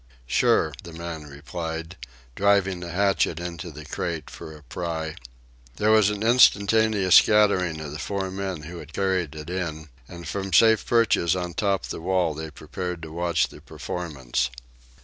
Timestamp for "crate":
3.85-4.31